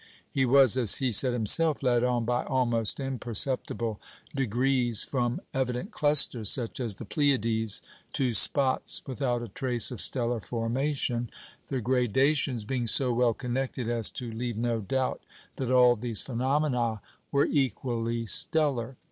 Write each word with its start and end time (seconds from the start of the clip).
He 0.31 0.47
was 0.47 0.77
(as 0.79 0.95
he 0.95 1.11
said 1.11 1.31
himself) 1.33 1.83
led 1.83 2.03
on 2.03 2.25
by 2.25 2.43
almost 2.45 2.99
imperceptible 2.99 4.01
degrees 4.35 5.03
from 5.03 5.41
evident 5.53 5.91
clusters, 5.91 6.49
such 6.49 6.79
as 6.79 6.95
the 6.95 7.05
Pleiades, 7.05 7.83
to 8.13 8.33
spots 8.33 9.03
without 9.05 9.43
a 9.43 9.47
trace 9.47 9.91
of 9.91 10.01
stellar 10.01 10.39
formation, 10.41 11.29
the 11.67 11.81
gradations 11.81 12.65
being 12.65 12.87
so 12.87 13.13
well 13.13 13.35
connected 13.35 13.87
as 13.89 14.09
to 14.13 14.31
leave 14.31 14.57
no 14.57 14.79
doubt 14.79 15.21
that 15.57 15.69
all 15.69 15.95
these 15.95 16.23
phenomena 16.23 16.99
were 17.31 17.45
equally 17.45 18.25
stellar. 18.25 18.97